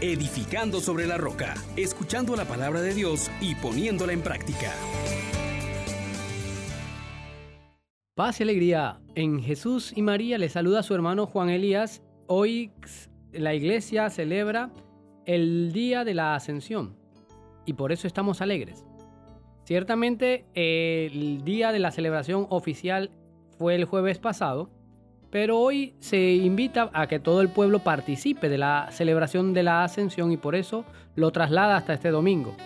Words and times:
edificando 0.00 0.80
sobre 0.80 1.06
la 1.06 1.18
roca, 1.18 1.54
escuchando 1.76 2.34
la 2.34 2.46
palabra 2.46 2.80
de 2.80 2.94
Dios 2.94 3.30
y 3.40 3.54
poniéndola 3.54 4.12
en 4.12 4.22
práctica. 4.22 4.72
Paz 8.14 8.40
y 8.40 8.42
alegría. 8.42 9.00
En 9.14 9.42
Jesús 9.42 9.92
y 9.94 10.02
María 10.02 10.38
le 10.38 10.48
saluda 10.48 10.80
a 10.80 10.82
su 10.82 10.94
hermano 10.94 11.26
Juan 11.26 11.50
Elías. 11.50 12.02
Hoy 12.26 12.72
la 13.32 13.54
iglesia 13.54 14.08
celebra 14.10 14.70
el 15.26 15.72
día 15.72 16.04
de 16.04 16.14
la 16.14 16.34
ascensión 16.34 16.96
y 17.66 17.74
por 17.74 17.92
eso 17.92 18.06
estamos 18.06 18.40
alegres. 18.40 18.84
Ciertamente 19.64 20.46
el 20.54 21.44
día 21.44 21.72
de 21.72 21.78
la 21.78 21.90
celebración 21.90 22.46
oficial 22.50 23.10
fue 23.58 23.74
el 23.74 23.84
jueves 23.84 24.18
pasado, 24.18 24.70
pero 25.30 25.58
hoy 25.58 25.94
se 26.00 26.32
invita 26.34 26.90
a 26.92 27.06
que 27.06 27.20
todo 27.20 27.40
el 27.40 27.48
pueblo 27.48 27.80
participe 27.80 28.48
de 28.48 28.58
la 28.58 28.88
celebración 28.90 29.52
de 29.52 29.62
la 29.62 29.84
ascensión 29.84 30.32
y 30.32 30.36
por 30.36 30.54
eso 30.54 30.84
lo 31.14 31.30
traslada 31.30 31.76
hasta 31.76 31.94
este 31.94 32.10
domingo. 32.10 32.56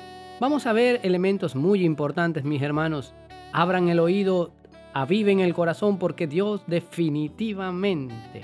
Vamos 0.41 0.67
a 0.67 0.73
ver 0.73 1.01
elementos 1.03 1.55
muy 1.55 1.85
importantes, 1.85 2.45
mis 2.45 2.63
hermanos. 2.63 3.15
Abran 3.53 3.89
el 3.89 4.01
oído, 4.01 4.53
aviven 4.95 5.41
el 5.41 5.55
corazón 5.55 5.99
porque 5.99 6.27
Dios 6.27 6.63
definitivamente 6.67 8.43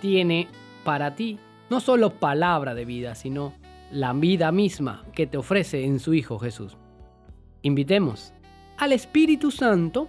tiene 0.00 0.48
para 0.82 1.14
ti 1.14 1.38
no 1.68 1.80
solo 1.80 2.10
palabra 2.10 2.74
de 2.74 2.84
vida, 2.84 3.14
sino 3.14 3.52
la 3.92 4.12
vida 4.12 4.50
misma 4.50 5.04
que 5.12 5.26
te 5.26 5.36
ofrece 5.36 5.84
en 5.84 6.00
su 6.00 6.14
Hijo 6.14 6.38
Jesús. 6.38 6.76
Invitemos 7.62 8.32
al 8.78 8.92
Espíritu 8.92 9.50
Santo 9.50 10.08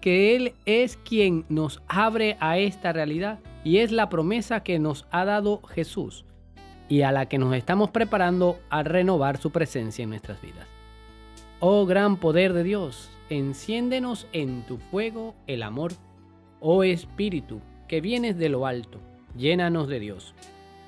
que 0.00 0.36
Él 0.36 0.54
es 0.64 0.96
quien 0.96 1.44
nos 1.48 1.82
abre 1.88 2.36
a 2.40 2.58
esta 2.58 2.92
realidad 2.92 3.38
y 3.64 3.78
es 3.78 3.92
la 3.92 4.08
promesa 4.08 4.62
que 4.62 4.78
nos 4.78 5.06
ha 5.10 5.24
dado 5.24 5.62
Jesús 5.62 6.24
y 6.88 7.02
a 7.02 7.12
la 7.12 7.26
que 7.26 7.38
nos 7.38 7.54
estamos 7.54 7.90
preparando 7.90 8.58
a 8.70 8.82
renovar 8.82 9.38
su 9.38 9.50
presencia 9.50 10.02
en 10.02 10.10
nuestras 10.10 10.40
vidas. 10.40 10.66
Oh 11.60 11.86
gran 11.86 12.16
poder 12.16 12.52
de 12.52 12.62
Dios, 12.62 13.10
enciéndenos 13.30 14.26
en 14.32 14.62
tu 14.62 14.78
fuego 14.78 15.34
el 15.46 15.62
amor. 15.62 15.92
Oh 16.60 16.82
Espíritu, 16.82 17.60
que 17.88 18.00
vienes 18.00 18.38
de 18.38 18.48
lo 18.48 18.66
alto, 18.66 19.00
llénanos 19.36 19.88
de 19.88 20.00
Dios. 20.00 20.34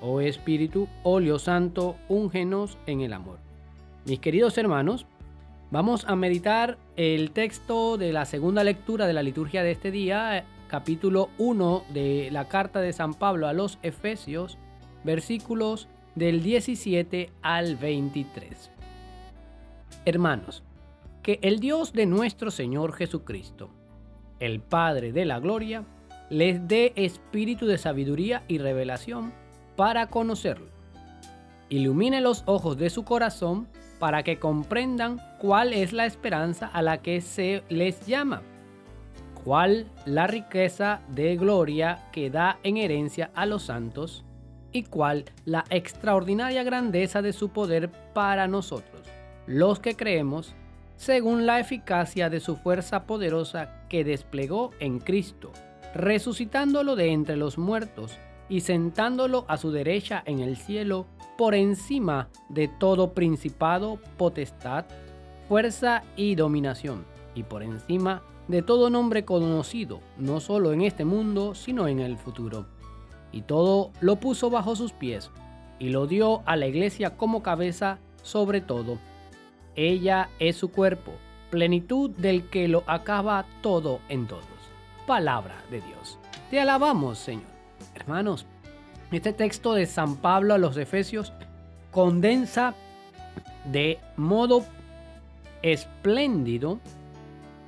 Oh 0.00 0.20
Espíritu, 0.20 0.88
óleo 1.03 1.38
santo, 1.38 1.97
úngenos 2.08 2.78
en 2.86 3.00
el 3.00 3.12
amor. 3.12 3.38
Mis 4.06 4.20
queridos 4.20 4.56
hermanos, 4.56 5.06
Vamos 5.70 6.04
a 6.08 6.16
meditar 6.16 6.78
el 6.96 7.30
texto 7.30 7.96
de 7.96 8.12
la 8.12 8.24
segunda 8.24 8.64
lectura 8.64 9.06
de 9.06 9.12
la 9.12 9.22
liturgia 9.22 9.62
de 9.62 9.70
este 9.70 9.92
día, 9.92 10.44
capítulo 10.66 11.30
1 11.38 11.84
de 11.94 12.28
la 12.32 12.48
carta 12.48 12.80
de 12.80 12.92
San 12.92 13.14
Pablo 13.14 13.46
a 13.46 13.52
los 13.52 13.78
Efesios, 13.84 14.58
versículos 15.04 15.86
del 16.16 16.42
17 16.42 17.30
al 17.42 17.76
23. 17.76 18.72
Hermanos, 20.06 20.64
que 21.22 21.38
el 21.41 21.60
Dios 21.60 21.92
de 21.92 22.06
nuestro 22.06 22.50
Señor 22.50 22.92
Jesucristo, 22.92 23.70
el 24.41 24.58
Padre 24.58 25.12
de 25.12 25.24
la 25.24 25.38
Gloria, 25.38 25.84
les 26.30 26.66
dé 26.66 26.92
espíritu 26.96 27.66
de 27.66 27.78
sabiduría 27.78 28.42
y 28.48 28.58
revelación 28.58 29.32
para 29.76 30.08
conocerlo. 30.08 30.80
Ilumine 31.70 32.20
los 32.20 32.42
ojos 32.46 32.76
de 32.76 32.90
su 32.90 33.04
corazón 33.04 33.68
para 34.00 34.24
que 34.24 34.40
comprendan 34.40 35.20
cuál 35.38 35.72
es 35.72 35.92
la 35.92 36.04
esperanza 36.04 36.66
a 36.66 36.82
la 36.82 37.00
que 37.00 37.20
se 37.20 37.62
les 37.68 38.06
llama, 38.06 38.42
cuál 39.44 39.86
la 40.04 40.26
riqueza 40.26 41.00
de 41.08 41.36
gloria 41.36 42.08
que 42.10 42.28
da 42.28 42.58
en 42.64 42.76
herencia 42.76 43.30
a 43.34 43.46
los 43.46 43.62
santos 43.64 44.24
y 44.72 44.82
cuál 44.82 45.26
la 45.44 45.64
extraordinaria 45.70 46.64
grandeza 46.64 47.22
de 47.22 47.32
su 47.32 47.50
poder 47.50 47.88
para 48.14 48.48
nosotros, 48.48 49.06
los 49.46 49.78
que 49.78 49.94
creemos, 49.94 50.56
según 50.96 51.46
la 51.46 51.60
eficacia 51.60 52.28
de 52.30 52.41
su 52.41 52.56
fuerza 52.56 53.04
poderosa 53.04 53.86
que 53.88 54.03
desplegó 54.03 54.72
en 54.80 54.98
Cristo, 54.98 55.53
resucitándolo 55.94 56.97
de 56.97 57.12
entre 57.12 57.36
los 57.36 57.59
muertos 57.59 58.19
y 58.50 58.61
sentándolo 58.61 59.47
a 59.49 59.56
su 59.56 59.71
derecha 59.71 60.22
en 60.27 60.41
el 60.41 60.56
cielo 60.56 61.06
por 61.38 61.55
encima 61.55 62.28
de 62.50 62.69
todo 62.69 63.15
principado, 63.15 63.99
potestad, 64.19 64.84
fuerza 65.49 66.03
y 66.16 66.34
dominación, 66.34 67.06
y 67.34 67.44
por 67.44 67.62
encima 67.62 68.22
de 68.49 68.60
todo 68.60 68.91
nombre 68.91 69.25
conocido, 69.25 70.00
no 70.19 70.41
solo 70.41 70.72
en 70.72 70.83
este 70.83 71.05
mundo, 71.05 71.55
sino 71.55 71.87
en 71.89 72.00
el 72.00 72.19
futuro. 72.19 72.66
Y 73.33 73.43
todo 73.43 73.93
lo 74.00 74.16
puso 74.16 74.50
bajo 74.50 74.75
sus 74.75 74.93
pies, 74.93 75.31
y 75.78 75.91
lo 75.91 76.06
dio 76.06 76.43
a 76.44 76.56
la 76.56 76.66
iglesia 76.66 77.16
como 77.16 77.43
cabeza 77.43 78.00
sobre 78.22 78.60
todo. 78.60 78.99
Ella 79.77 80.28
es 80.41 80.56
su 80.56 80.72
cuerpo, 80.72 81.12
plenitud 81.50 82.10
del 82.10 82.49
que 82.50 82.66
lo 82.66 82.83
acaba 82.89 83.47
todo 83.62 84.00
en 84.09 84.27
todos. 84.27 84.44
Palabra 85.06 85.62
de 85.71 85.81
Dios. 85.81 86.19
Te 86.50 86.60
alabamos, 86.60 87.19
Señor. 87.19 87.50
Hermanos, 88.00 88.47
este 89.12 89.33
texto 89.33 89.75
de 89.75 89.87
San 89.87 90.16
Pablo 90.16 90.55
a 90.55 90.59
los 90.59 90.77
Efesios 90.77 91.33
condensa 91.91 92.75
de 93.71 93.99
modo 94.16 94.65
espléndido 95.62 96.81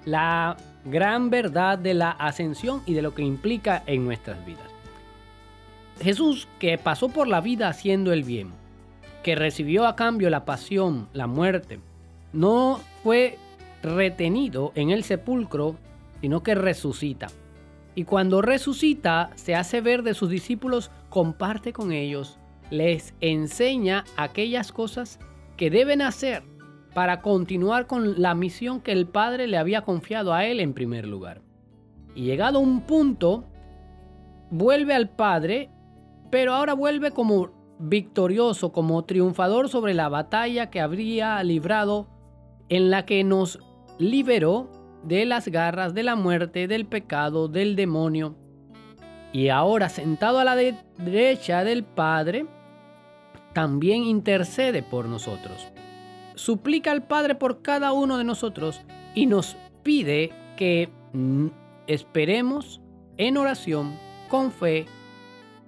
la 0.06 0.56
gran 0.84 1.30
verdad 1.30 1.78
de 1.78 1.94
la 1.94 2.10
ascensión 2.10 2.82
y 2.86 2.94
de 2.94 3.02
lo 3.02 3.14
que 3.14 3.22
implica 3.22 3.82
en 3.86 4.04
nuestras 4.04 4.44
vidas. 4.46 4.70
Jesús, 6.00 6.48
que 6.58 6.78
pasó 6.78 7.10
por 7.10 7.28
la 7.28 7.40
vida 7.40 7.68
haciendo 7.68 8.12
el 8.12 8.24
bien, 8.24 8.50
que 9.22 9.34
recibió 9.34 9.86
a 9.86 9.96
cambio 9.96 10.30
la 10.30 10.44
pasión, 10.44 11.08
la 11.12 11.26
muerte, 11.26 11.78
no 12.32 12.80
fue 13.02 13.38
retenido 13.82 14.72
en 14.74 14.90
el 14.90 15.04
sepulcro, 15.04 15.76
sino 16.20 16.42
que 16.42 16.54
resucita. 16.54 17.28
Y 17.94 18.04
cuando 18.04 18.42
resucita, 18.42 19.30
se 19.34 19.54
hace 19.54 19.80
ver 19.80 20.02
de 20.02 20.14
sus 20.14 20.30
discípulos, 20.30 20.90
comparte 21.10 21.72
con 21.72 21.92
ellos, 21.92 22.38
les 22.70 23.14
enseña 23.20 24.04
aquellas 24.16 24.72
cosas 24.72 25.18
que 25.56 25.70
deben 25.70 26.00
hacer 26.00 26.42
para 26.94 27.20
continuar 27.20 27.86
con 27.86 28.20
la 28.20 28.34
misión 28.34 28.80
que 28.80 28.92
el 28.92 29.06
Padre 29.06 29.46
le 29.46 29.58
había 29.58 29.82
confiado 29.82 30.32
a 30.32 30.46
él 30.46 30.60
en 30.60 30.72
primer 30.72 31.06
lugar. 31.06 31.42
Y 32.14 32.24
llegado 32.24 32.60
un 32.60 32.82
punto, 32.82 33.44
vuelve 34.50 34.94
al 34.94 35.10
Padre, 35.10 35.70
pero 36.30 36.54
ahora 36.54 36.74
vuelve 36.74 37.10
como 37.10 37.50
victorioso, 37.78 38.72
como 38.72 39.04
triunfador 39.04 39.68
sobre 39.68 39.92
la 39.92 40.08
batalla 40.08 40.70
que 40.70 40.80
habría 40.80 41.42
librado 41.42 42.08
en 42.68 42.90
la 42.90 43.04
que 43.04 43.24
nos 43.24 43.58
liberó 43.98 44.70
de 45.04 45.24
las 45.24 45.48
garras 45.48 45.94
de 45.94 46.02
la 46.02 46.16
muerte, 46.16 46.68
del 46.68 46.86
pecado, 46.86 47.48
del 47.48 47.76
demonio. 47.76 48.36
Y 49.32 49.48
ahora 49.48 49.88
sentado 49.88 50.38
a 50.38 50.44
la 50.44 50.56
derecha 50.56 51.64
del 51.64 51.84
Padre, 51.84 52.46
también 53.52 54.04
intercede 54.04 54.82
por 54.82 55.06
nosotros. 55.06 55.68
Suplica 56.34 56.90
al 56.90 57.06
Padre 57.06 57.34
por 57.34 57.62
cada 57.62 57.92
uno 57.92 58.18
de 58.18 58.24
nosotros 58.24 58.82
y 59.14 59.26
nos 59.26 59.56
pide 59.82 60.32
que 60.56 60.90
esperemos 61.86 62.80
en 63.16 63.36
oración, 63.36 63.98
con 64.28 64.50
fe 64.50 64.86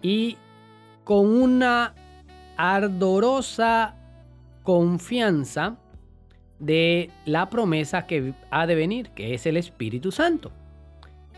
y 0.00 0.38
con 1.04 1.26
una 1.26 1.94
ardorosa 2.56 3.96
confianza 4.62 5.76
de 6.58 7.10
la 7.24 7.50
promesa 7.50 8.06
que 8.06 8.34
ha 8.50 8.66
de 8.66 8.74
venir, 8.74 9.10
que 9.10 9.34
es 9.34 9.46
el 9.46 9.56
Espíritu 9.56 10.12
Santo. 10.12 10.52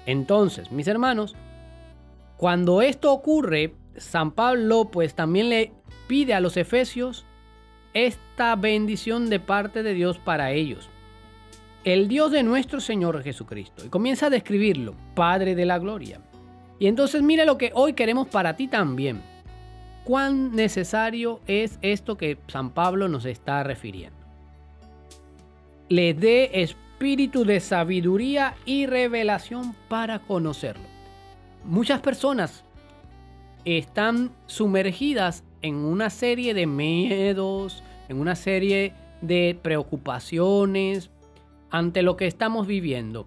Entonces, 0.04 0.70
mis 0.70 0.86
hermanos, 0.86 1.34
cuando 2.36 2.82
esto 2.82 3.12
ocurre, 3.12 3.74
San 3.96 4.30
Pablo 4.32 4.90
pues 4.90 5.14
también 5.14 5.48
le 5.48 5.72
pide 6.06 6.34
a 6.34 6.40
los 6.40 6.56
efesios 6.56 7.24
esta 7.94 8.54
bendición 8.56 9.30
de 9.30 9.40
parte 9.40 9.82
de 9.82 9.94
Dios 9.94 10.18
para 10.18 10.52
ellos. 10.52 10.90
El 11.82 12.08
Dios 12.08 12.30
de 12.30 12.42
nuestro 12.42 12.80
Señor 12.80 13.22
Jesucristo. 13.22 13.84
Y 13.84 13.88
comienza 13.88 14.26
a 14.26 14.30
describirlo, 14.30 14.94
Padre 15.14 15.54
de 15.54 15.64
la 15.64 15.78
Gloria. 15.78 16.20
Y 16.78 16.88
entonces 16.88 17.22
mire 17.22 17.46
lo 17.46 17.56
que 17.56 17.70
hoy 17.74 17.94
queremos 17.94 18.28
para 18.28 18.54
ti 18.54 18.68
también. 18.68 19.22
Cuán 20.04 20.52
necesario 20.54 21.40
es 21.46 21.78
esto 21.82 22.16
que 22.16 22.38
San 22.48 22.70
Pablo 22.70 23.08
nos 23.08 23.24
está 23.24 23.62
refiriendo 23.62 24.15
le 25.88 26.14
dé 26.14 26.62
espíritu 26.62 27.44
de 27.44 27.60
sabiduría 27.60 28.54
y 28.64 28.86
revelación 28.86 29.74
para 29.88 30.18
conocerlo. 30.20 30.84
Muchas 31.64 32.00
personas 32.00 32.64
están 33.64 34.32
sumergidas 34.46 35.44
en 35.62 35.76
una 35.76 36.10
serie 36.10 36.54
de 36.54 36.66
miedos, 36.66 37.82
en 38.08 38.20
una 38.20 38.36
serie 38.36 38.94
de 39.20 39.58
preocupaciones 39.60 41.10
ante 41.70 42.02
lo 42.02 42.16
que 42.16 42.26
estamos 42.26 42.66
viviendo. 42.66 43.26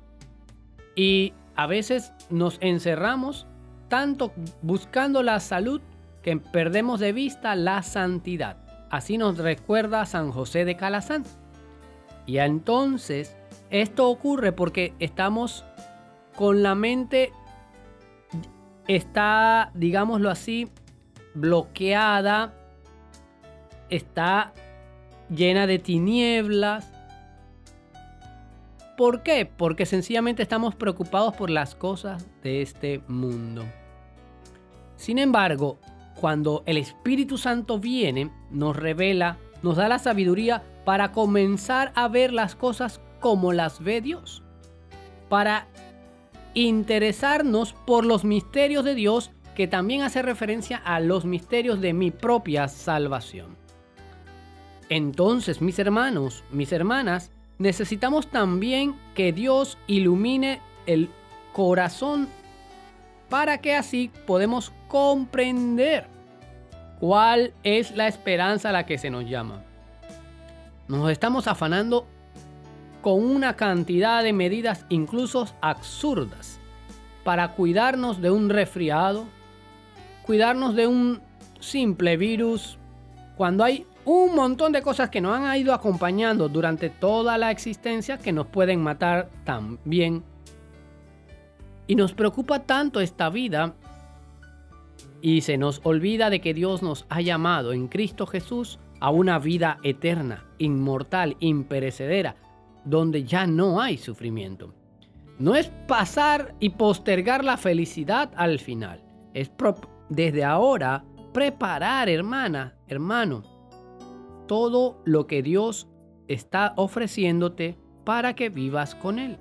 Y 0.96 1.34
a 1.56 1.68
veces 1.68 2.14
nos 2.30 2.58
encerramos 2.62 3.48
tanto 3.90 4.32
buscando 4.62 5.24
la 5.24 5.40
salud 5.40 5.82
que 6.22 6.38
perdemos 6.38 7.00
de 7.00 7.12
vista 7.12 7.56
la 7.56 7.84
santidad. 7.84 8.58
Así 8.90 9.18
nos 9.18 9.38
recuerda 9.38 10.06
San 10.06 10.32
José 10.32 10.66
de 10.66 10.76
Calazán. 10.76 11.24
Y 12.30 12.38
entonces 12.38 13.36
esto 13.72 14.08
ocurre 14.08 14.52
porque 14.52 14.94
estamos 15.00 15.66
con 16.36 16.62
la 16.62 16.76
mente, 16.76 17.34
está, 18.88 19.72
digámoslo 19.74 20.30
así, 20.30 20.70
bloqueada, 21.34 22.54
está 23.90 24.54
llena 25.36 25.66
de 25.66 25.80
tinieblas. 25.80 26.94
¿Por 28.96 29.24
qué? 29.24 29.48
Porque 29.48 29.88
sencillamente 29.88 30.44
estamos 30.44 30.76
preocupados 30.76 31.36
por 31.36 31.50
las 31.50 31.74
cosas 31.74 32.28
de 32.44 32.62
este 32.62 33.02
mundo. 33.08 33.66
Sin 34.98 35.18
embargo, 35.18 35.80
cuando 36.14 36.62
el 36.68 36.78
Espíritu 36.78 37.40
Santo 37.40 37.80
viene, 37.80 38.30
nos 38.52 38.76
revela, 38.76 39.40
nos 39.62 39.78
da 39.78 39.88
la 39.88 40.00
sabiduría 40.00 40.64
para 40.86 41.12
comenzar 41.12 41.92
a 41.96 42.08
ver 42.08 42.34
las 42.34 42.56
cosas 42.56 43.02
como 43.20 43.54
las 43.54 43.84
ve 43.84 44.02
Dios. 44.02 44.44
Para 45.28 45.68
interesarnos 46.54 47.74
por 47.74 48.06
los 48.06 48.24
misterios 48.24 48.84
de 48.84 48.96
Dios 48.96 49.32
que 49.56 49.68
también 49.68 50.02
hace 50.02 50.22
referencia 50.22 50.78
a 50.78 51.00
los 51.00 51.26
misterios 51.26 51.82
de 51.82 51.94
mi 51.94 52.12
propia 52.12 52.68
salvación. 52.68 53.58
Entonces, 54.88 55.62
mis 55.62 55.78
hermanos, 55.78 56.44
mis 56.52 56.72
hermanas, 56.72 57.32
necesitamos 57.58 58.28
también 58.28 58.96
que 59.14 59.34
Dios 59.34 59.78
ilumine 59.86 60.62
el 60.86 61.10
corazón 61.54 62.28
para 63.30 63.60
que 63.60 63.76
así 63.76 64.12
podemos 64.26 64.72
comprender 64.88 66.08
cuál 67.00 67.54
es 67.64 67.96
la 67.96 68.08
esperanza 68.08 68.70
a 68.70 68.74
la 68.74 68.86
que 68.86 68.98
se 68.98 69.10
nos 69.10 69.28
llama. 69.28 69.64
Nos 70.88 71.12
estamos 71.12 71.48
afanando 71.48 72.08
con 73.02 73.24
una 73.24 73.56
cantidad 73.56 74.24
de 74.24 74.34
medidas 74.34 74.86
incluso 74.90 75.48
absurdas 75.62 76.60
para 77.24 77.50
cuidarnos 77.50 78.22
de 78.22 78.32
un 78.32 78.50
resfriado, 78.50 79.26
cuidarnos 80.26 80.76
de 80.76 80.88
un 80.88 81.22
simple 81.60 82.18
virus, 82.18 82.78
cuando 83.38 83.64
hay 83.64 83.86
un 84.06 84.36
montón 84.36 84.72
de 84.72 84.82
cosas 84.82 85.10
que 85.10 85.22
nos 85.22 85.38
han 85.38 85.56
ido 85.58 85.74
acompañando 85.74 86.50
durante 86.50 86.90
toda 86.90 87.38
la 87.38 87.52
existencia 87.52 88.18
que 88.18 88.32
nos 88.32 88.48
pueden 88.48 88.82
matar 88.82 89.30
también. 89.44 90.24
Y 91.88 91.96
nos 91.96 92.14
preocupa 92.14 92.60
tanto 92.60 93.00
esta 93.00 93.30
vida 93.30 93.76
y 95.22 95.42
se 95.42 95.58
nos 95.58 95.82
olvida 95.84 96.30
de 96.30 96.42
que 96.42 96.54
Dios 96.54 96.82
nos 96.82 97.06
ha 97.10 97.22
llamado 97.22 97.74
en 97.74 97.88
Cristo 97.88 98.26
Jesús 98.26 98.80
a 99.00 99.10
una 99.10 99.40
vida 99.40 99.80
eterna, 99.84 100.46
inmortal, 100.58 101.38
imperecedera, 101.40 102.36
donde 102.86 103.24
ya 103.24 103.48
no 103.48 103.82
hay 103.82 103.98
sufrimiento. 103.98 104.74
No 105.38 105.56
es 105.56 105.72
pasar 105.88 106.56
y 106.60 106.72
postergar 106.72 107.44
la 107.44 107.58
felicidad 107.58 108.32
al 108.36 108.60
final. 108.60 109.02
Es 109.34 109.52
desde 110.10 110.44
ahora 110.44 111.06
preparar, 111.34 112.10
hermana, 112.10 112.76
hermano, 112.88 113.44
todo 114.48 115.02
lo 115.06 115.28
que 115.28 115.42
Dios 115.42 115.88
está 116.28 116.74
ofreciéndote 116.76 117.78
para 118.04 118.36
que 118.36 118.50
vivas 118.50 118.96
con 118.96 119.20
Él. 119.20 119.38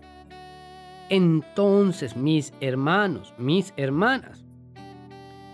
Entonces, 1.09 2.17
mis 2.17 2.53
hermanos, 2.61 3.35
mis 3.39 3.73
hermanas, 3.77 4.45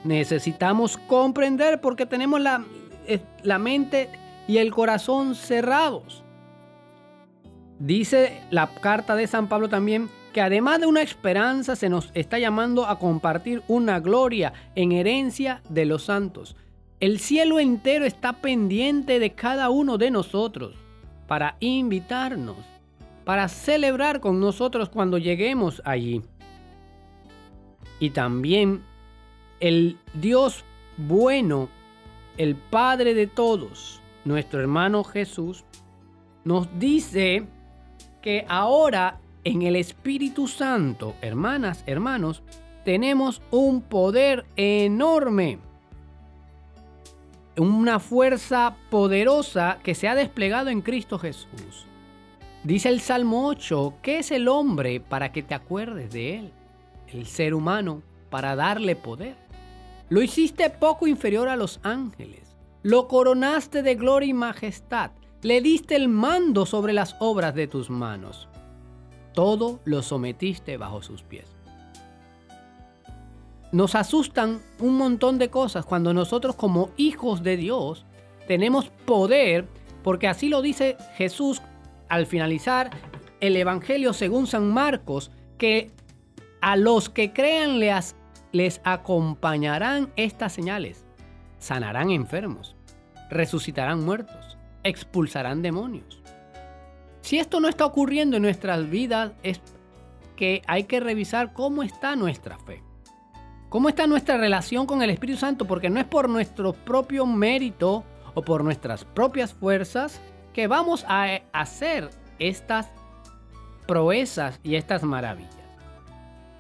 necesitamos 0.04 0.96
comprender 0.96 1.80
porque 1.80 2.06
tenemos 2.06 2.40
la, 2.40 2.64
eh, 3.06 3.20
la 3.42 3.58
mente 3.58 4.08
y 4.46 4.58
el 4.58 4.72
corazón 4.72 5.34
cerrados. 5.34 6.22
Dice 7.78 8.42
la 8.50 8.68
carta 8.74 9.16
de 9.16 9.26
San 9.26 9.48
Pablo 9.48 9.68
también 9.68 10.08
que 10.32 10.40
además 10.40 10.80
de 10.80 10.86
una 10.86 11.00
esperanza 11.00 11.76
se 11.76 11.88
nos 11.88 12.10
está 12.14 12.38
llamando 12.38 12.86
a 12.86 12.98
compartir 12.98 13.62
una 13.68 14.00
gloria 14.00 14.52
en 14.74 14.92
herencia 14.92 15.62
de 15.68 15.84
los 15.84 16.04
santos. 16.04 16.56
El 17.00 17.20
cielo 17.20 17.60
entero 17.60 18.04
está 18.04 18.34
pendiente 18.34 19.18
de 19.18 19.30
cada 19.30 19.70
uno 19.70 19.96
de 19.96 20.10
nosotros 20.10 20.74
para 21.28 21.56
invitarnos, 21.60 22.56
para 23.24 23.48
celebrar 23.48 24.20
con 24.20 24.40
nosotros 24.40 24.88
cuando 24.88 25.18
lleguemos 25.18 25.80
allí. 25.84 26.22
Y 28.00 28.10
también 28.10 28.82
el 29.60 29.98
Dios 30.14 30.64
bueno, 30.96 31.68
el 32.36 32.56
Padre 32.56 33.14
de 33.14 33.26
todos, 33.26 34.00
nuestro 34.24 34.60
hermano 34.60 35.04
Jesús, 35.04 35.64
nos 36.44 36.68
dice 36.78 37.46
que 38.22 38.44
ahora 38.48 39.20
en 39.44 39.62
el 39.62 39.76
Espíritu 39.76 40.48
Santo, 40.48 41.14
hermanas, 41.20 41.84
hermanos, 41.86 42.42
tenemos 42.84 43.42
un 43.50 43.82
poder 43.82 44.46
enorme. 44.56 45.58
Una 47.56 48.00
fuerza 48.00 48.76
poderosa 48.90 49.78
que 49.82 49.94
se 49.94 50.08
ha 50.08 50.14
desplegado 50.14 50.70
en 50.70 50.82
Cristo 50.82 51.18
Jesús. 51.18 51.86
Dice 52.64 52.88
el 52.88 53.00
Salmo 53.00 53.46
8, 53.46 53.94
¿qué 54.02 54.18
es 54.18 54.30
el 54.32 54.48
hombre 54.48 54.98
para 54.98 55.30
que 55.30 55.42
te 55.42 55.54
acuerdes 55.54 56.10
de 56.10 56.38
él? 56.38 56.52
El 57.08 57.26
ser 57.26 57.54
humano 57.54 58.02
para 58.30 58.56
darle 58.56 58.96
poder. 58.96 59.43
Lo 60.08 60.22
hiciste 60.22 60.68
poco 60.70 61.06
inferior 61.06 61.48
a 61.48 61.56
los 61.56 61.80
ángeles. 61.82 62.56
Lo 62.82 63.08
coronaste 63.08 63.82
de 63.82 63.94
gloria 63.94 64.28
y 64.28 64.34
majestad 64.34 65.12
le 65.44 65.60
diste 65.60 65.94
el 65.94 66.08
mando 66.08 66.64
sobre 66.64 66.92
las 66.94 67.16
obras 67.20 67.54
de 67.54 67.66
tus 67.66 67.90
manos. 67.90 68.48
Todo 69.34 69.80
lo 69.84 70.02
sometiste 70.02 70.78
bajo 70.78 71.02
sus 71.02 71.22
pies. 71.22 71.46
Nos 73.70 73.94
asustan 73.94 74.62
un 74.78 74.96
montón 74.96 75.38
de 75.38 75.50
cosas 75.50 75.84
cuando 75.84 76.14
nosotros 76.14 76.56
como 76.56 76.90
hijos 76.96 77.42
de 77.42 77.56
Dios 77.56 78.06
tenemos 78.46 78.90
poder, 79.04 79.66
porque 80.02 80.28
así 80.28 80.48
lo 80.48 80.62
dice 80.62 80.96
Jesús 81.16 81.60
al 82.08 82.26
finalizar 82.26 82.90
el 83.40 83.56
Evangelio 83.56 84.12
según 84.12 84.46
San 84.46 84.72
Marcos, 84.72 85.30
que 85.58 85.90
a 86.62 86.76
los 86.76 87.10
que 87.10 87.32
crean 87.32 87.78
les, 87.78 88.16
les 88.54 88.80
acompañarán 88.84 90.10
estas 90.16 90.54
señales. 90.54 91.04
Sanarán 91.58 92.10
enfermos, 92.10 92.76
resucitarán 93.28 94.02
muertos 94.02 94.54
expulsarán 94.84 95.62
demonios. 95.62 96.22
Si 97.22 97.38
esto 97.38 97.58
no 97.58 97.68
está 97.68 97.86
ocurriendo 97.86 98.36
en 98.36 98.42
nuestras 98.42 98.88
vidas, 98.88 99.32
es 99.42 99.60
que 100.36 100.62
hay 100.66 100.84
que 100.84 101.00
revisar 101.00 101.52
cómo 101.52 101.82
está 101.82 102.14
nuestra 102.14 102.58
fe. 102.58 102.82
¿Cómo 103.70 103.88
está 103.88 104.06
nuestra 104.06 104.36
relación 104.36 104.86
con 104.86 105.02
el 105.02 105.10
Espíritu 105.10 105.40
Santo? 105.40 105.66
Porque 105.66 105.90
no 105.90 105.98
es 105.98 106.06
por 106.06 106.28
nuestro 106.28 106.74
propio 106.74 107.26
mérito 107.26 108.04
o 108.34 108.42
por 108.42 108.62
nuestras 108.62 109.04
propias 109.04 109.52
fuerzas 109.52 110.20
que 110.52 110.68
vamos 110.68 111.04
a 111.08 111.40
hacer 111.52 112.10
estas 112.38 112.88
proezas 113.88 114.60
y 114.62 114.76
estas 114.76 115.02
maravillas. 115.02 115.50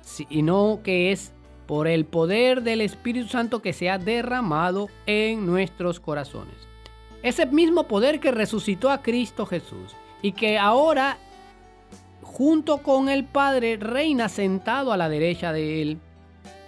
Sino 0.00 0.80
que 0.82 1.12
es 1.12 1.32
por 1.66 1.88
el 1.88 2.04
poder 2.04 2.62
del 2.62 2.80
Espíritu 2.80 3.28
Santo 3.28 3.62
que 3.62 3.72
se 3.72 3.90
ha 3.90 3.98
derramado 3.98 4.88
en 5.06 5.46
nuestros 5.46 6.00
corazones. 6.00 6.54
Ese 7.22 7.46
mismo 7.46 7.84
poder 7.84 8.20
que 8.20 8.30
resucitó 8.30 8.90
a 8.90 9.02
Cristo 9.02 9.46
Jesús 9.46 9.96
y 10.20 10.32
que 10.32 10.58
ahora 10.58 11.18
junto 12.22 12.78
con 12.78 13.08
el 13.08 13.24
Padre 13.24 13.76
reina 13.76 14.28
sentado 14.28 14.92
a 14.92 14.96
la 14.96 15.08
derecha 15.08 15.52
de 15.52 15.82
Él. 15.82 15.98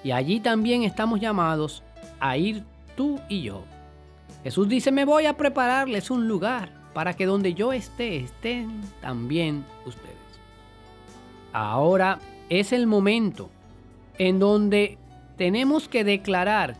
Y 0.05 0.13
allí 0.13 0.41
también 0.41 0.83
estamos 0.83 1.21
llamados 1.21 1.83
a 2.21 2.37
ir 2.37 2.63
tú 2.97 3.21
y 3.29 3.43
yo. 3.43 3.65
Jesús 4.45 4.69
dice, 4.69 4.93
me 4.93 5.05
voy 5.05 5.27
a 5.27 5.37
prepararles 5.37 6.11
un 6.11 6.29
lugar 6.29 6.71
para 6.95 7.15
que 7.15 7.27
donde 7.27 7.53
yo 7.53 7.73
esté 7.73 8.17
estén 8.17 8.81
también 9.01 9.65
ustedes. 9.85 10.15
Ahora 11.53 12.21
es 12.49 12.73
el 12.73 12.87
momento 12.87 13.51
en 14.19 14.39
donde 14.39 14.99
tenemos 15.37 15.89
que 15.89 16.05
declarar 16.05 16.77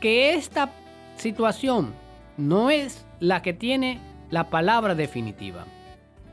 que 0.00 0.34
esta 0.34 0.70
situación 1.16 1.92
no 2.36 2.70
es 2.70 3.06
la 3.20 3.42
que 3.42 3.52
tiene 3.52 4.00
la 4.30 4.48
palabra 4.48 4.94
definitiva. 4.94 5.66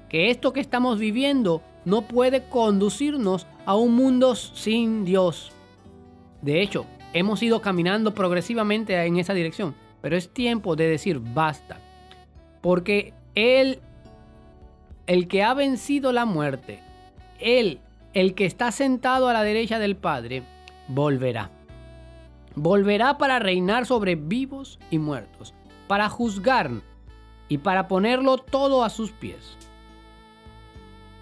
Que 0.10 0.30
esto 0.30 0.54
que 0.54 0.62
estamos 0.62 1.00
viviendo 1.00 1.62
no 1.84 2.04
puede 2.04 2.44
conducirnos 2.46 3.46
a 3.66 3.76
un 3.76 3.96
mundo 3.96 4.36
sin 4.36 5.04
Dios. 5.04 5.52
De 6.42 6.62
hecho, 6.62 6.86
hemos 7.14 7.44
ido 7.44 7.62
caminando 7.62 8.14
progresivamente 8.14 8.96
en 9.06 9.18
esa 9.18 9.34
dirección, 9.34 9.76
pero 10.02 10.16
es 10.16 10.34
tiempo 10.34 10.76
de 10.76 10.88
decir 10.88 11.20
basta. 11.20 11.80
Porque 12.62 13.14
Él, 13.36 13.80
el 15.08 15.28
que 15.28 15.44
ha 15.44 15.54
vencido 15.54 16.14
la 16.14 16.26
muerte, 16.26 16.80
Él, 17.40 17.80
el 18.14 18.34
que 18.34 18.46
está 18.46 18.72
sentado 18.72 19.30
a 19.30 19.34
la 19.34 19.44
derecha 19.44 19.80
del 19.80 19.96
Padre, 19.96 20.44
volverá. 20.88 21.52
Volverá 22.56 23.18
para 23.18 23.40
reinar 23.40 23.86
sobre 23.86 24.16
vivos 24.16 24.80
y 24.90 25.00
muertos 25.00 25.54
para 25.88 26.10
juzgar 26.10 26.70
y 27.50 27.58
para 27.58 27.88
ponerlo 27.88 28.38
todo 28.38 28.84
a 28.84 28.90
sus 28.90 29.12
pies. 29.12 29.58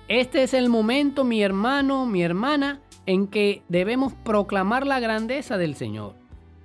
Este 0.07 0.43
es 0.43 0.53
el 0.53 0.69
momento, 0.69 1.23
mi 1.23 1.41
hermano, 1.41 2.05
mi 2.05 2.23
hermana, 2.23 2.81
en 3.05 3.27
que 3.27 3.61
debemos 3.69 4.13
proclamar 4.13 4.85
la 4.85 4.99
grandeza 4.99 5.57
del 5.57 5.75
Señor. 5.75 6.13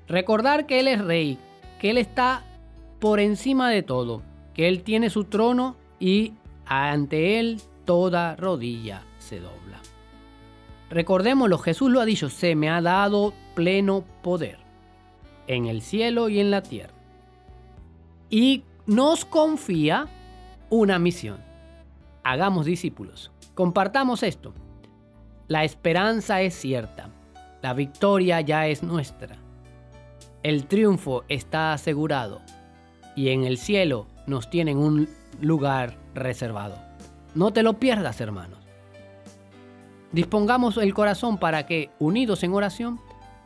Recordar 0.08 0.66
que 0.66 0.80
Él 0.80 0.88
es 0.88 1.00
rey, 1.02 1.38
que 1.78 1.90
Él 1.90 1.98
está 1.98 2.42
por 2.98 3.20
encima 3.20 3.70
de 3.70 3.82
todo, 3.82 4.22
que 4.54 4.68
Él 4.68 4.82
tiene 4.82 5.10
su 5.10 5.24
trono 5.24 5.76
y 5.98 6.32
ante 6.66 7.38
Él 7.38 7.60
toda 7.84 8.36
rodilla 8.36 9.02
se 9.18 9.40
dobla. 9.40 9.80
Recordémoslo, 10.90 11.58
Jesús 11.58 11.90
lo 11.90 12.00
ha 12.00 12.04
dicho, 12.04 12.28
se 12.28 12.56
me 12.56 12.68
ha 12.68 12.82
dado 12.82 13.32
pleno 13.54 14.04
poder 14.22 14.58
en 15.46 15.66
el 15.66 15.82
cielo 15.82 16.28
y 16.28 16.40
en 16.40 16.50
la 16.50 16.62
tierra. 16.62 16.94
Y 18.28 18.64
nos 18.86 19.24
confía 19.24 20.08
una 20.68 20.98
misión. 20.98 21.38
Hagamos 22.24 22.66
discípulos. 22.66 23.32
Compartamos 23.54 24.22
esto. 24.22 24.52
La 25.48 25.64
esperanza 25.64 26.40
es 26.42 26.54
cierta. 26.54 27.10
La 27.62 27.74
victoria 27.74 28.40
ya 28.40 28.68
es 28.68 28.82
nuestra. 28.82 29.36
El 30.42 30.66
triunfo 30.66 31.24
está 31.28 31.72
asegurado. 31.72 32.40
Y 33.16 33.30
en 33.30 33.44
el 33.44 33.58
cielo 33.58 34.06
nos 34.26 34.50
tienen 34.50 34.78
un 34.78 35.08
lugar 35.40 35.96
reservado. 36.14 36.76
No 37.34 37.52
te 37.52 37.62
lo 37.62 37.78
pierdas, 37.78 38.20
hermanos. 38.20 38.59
Dispongamos 40.12 40.76
el 40.76 40.92
corazón 40.92 41.38
para 41.38 41.66
que, 41.66 41.90
unidos 41.98 42.42
en 42.42 42.52
oración, 42.52 43.00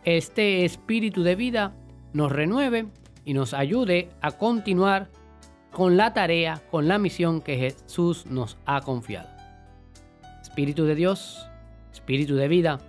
este 0.05 0.65
espíritu 0.65 1.23
de 1.23 1.37
vida 1.37 1.75
nos 2.13 2.33
renueve 2.33 2.87
y 3.25 3.35
nos 3.35 3.53
ayude 3.53 4.09
a 4.23 4.33
continuar 4.33 5.11
con 5.71 5.97
la 5.97 6.15
tarea, 6.15 6.63
con 6.71 6.89
la 6.89 6.99
misión 6.99 7.41
que 7.43 7.57
Jesús 7.57 8.27
nos 8.27 8.57
ha 8.65 8.81
confiado. 8.81 9.29
Espíritu 10.41 10.85
de 10.85 10.95
Dios, 10.95 11.47
espíritu 11.93 12.37
de 12.37 12.49
vida, 12.49 12.81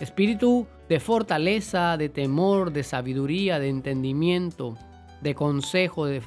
espíritu 0.00 0.66
de 0.88 1.00
fortaleza, 1.00 1.96
de 1.96 2.08
temor, 2.08 2.72
de 2.72 2.82
sabiduría, 2.82 3.58
de 3.58 3.68
entendimiento, 3.68 4.76
de 5.20 5.34
consejo, 5.34 6.06
de 6.06 6.22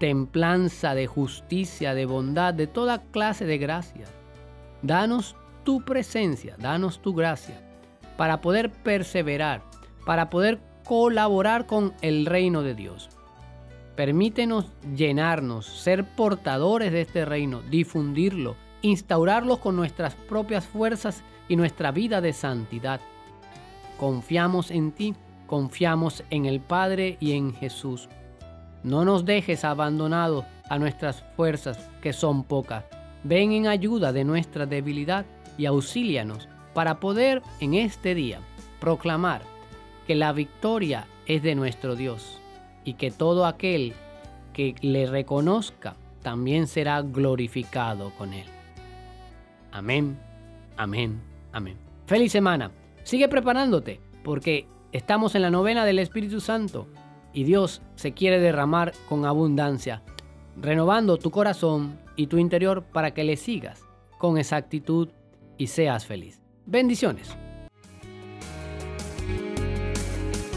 templanza, 0.00 0.94
de 0.94 1.06
justicia, 1.06 1.94
de 1.94 2.04
bondad, 2.04 2.52
de 2.52 2.66
toda 2.66 3.02
clase 3.02 3.46
de 3.46 3.58
gracia. 3.58 4.06
Danos 4.82 5.36
tu 5.64 5.84
presencia, 5.84 6.56
danos 6.58 7.00
tu 7.00 7.14
gracia 7.14 7.60
para 8.16 8.40
poder 8.40 8.70
perseverar, 8.70 9.62
para 10.06 10.30
poder 10.30 10.60
colaborar 10.84 11.66
con 11.66 11.94
el 12.02 12.26
reino 12.26 12.62
de 12.62 12.74
Dios. 12.74 13.08
Permítenos 13.96 14.72
llenarnos, 14.94 15.66
ser 15.66 16.04
portadores 16.04 16.92
de 16.92 17.00
este 17.00 17.24
reino, 17.24 17.62
difundirlo, 17.62 18.56
instaurarlo 18.82 19.60
con 19.60 19.76
nuestras 19.76 20.14
propias 20.14 20.66
fuerzas 20.66 21.22
y 21.48 21.56
nuestra 21.56 21.90
vida 21.92 22.20
de 22.20 22.32
santidad. 22.32 23.00
Confiamos 23.98 24.70
en 24.70 24.92
ti, 24.92 25.14
confiamos 25.46 26.24
en 26.30 26.46
el 26.46 26.60
Padre 26.60 27.16
y 27.20 27.32
en 27.32 27.54
Jesús. 27.54 28.08
No 28.82 29.04
nos 29.04 29.24
dejes 29.24 29.64
abandonados 29.64 30.44
a 30.68 30.78
nuestras 30.78 31.24
fuerzas, 31.36 31.88
que 32.02 32.12
son 32.12 32.44
pocas. 32.44 32.84
Ven 33.22 33.52
en 33.52 33.66
ayuda 33.68 34.12
de 34.12 34.24
nuestra 34.24 34.66
debilidad 34.66 35.24
y 35.58 35.66
auxílianos 35.66 36.48
para 36.72 37.00
poder 37.00 37.42
en 37.60 37.74
este 37.74 38.14
día 38.14 38.40
proclamar 38.80 39.42
que 40.06 40.14
la 40.14 40.32
victoria 40.32 41.06
es 41.26 41.42
de 41.42 41.54
nuestro 41.54 41.96
Dios 41.96 42.38
y 42.84 42.94
que 42.94 43.10
todo 43.10 43.46
aquel 43.46 43.94
que 44.52 44.74
le 44.82 45.06
reconozca 45.06 45.96
también 46.22 46.66
será 46.66 47.02
glorificado 47.02 48.10
con 48.16 48.32
él. 48.32 48.46
Amén, 49.72 50.18
amén, 50.76 51.20
amén. 51.52 51.76
Feliz 52.06 52.32
semana. 52.32 52.70
Sigue 53.02 53.28
preparándote 53.28 54.00
porque 54.22 54.66
estamos 54.92 55.34
en 55.34 55.42
la 55.42 55.50
novena 55.50 55.84
del 55.84 55.98
Espíritu 55.98 56.40
Santo 56.40 56.86
y 57.32 57.44
Dios 57.44 57.82
se 57.96 58.12
quiere 58.12 58.38
derramar 58.38 58.92
con 59.08 59.26
abundancia, 59.26 60.02
renovando 60.56 61.16
tu 61.16 61.30
corazón 61.30 61.98
y 62.16 62.28
tu 62.28 62.38
interior 62.38 62.84
para 62.84 63.12
que 63.12 63.24
le 63.24 63.36
sigas 63.36 63.82
con 64.18 64.38
exactitud 64.38 65.08
y 65.58 65.68
seas 65.68 66.06
feliz. 66.06 66.40
Bendiciones. 66.66 67.28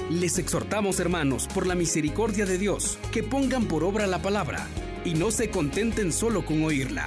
Les 0.10 0.40
exhortamos, 0.40 1.00
hermanos, 1.00 1.48
por 1.54 1.68
la 1.68 1.76
misericordia 1.76 2.46
de 2.46 2.58
Dios, 2.58 2.98
que 3.12 3.24
pongan 3.24 3.66
por 3.66 3.84
obra 3.84 4.08
la 4.08 4.22
palabra 4.22 4.66
y 5.04 5.14
no 5.14 5.32
se 5.32 5.50
contenten 5.50 6.14
solo 6.14 6.46
con 6.46 6.64
oírla. 6.64 7.06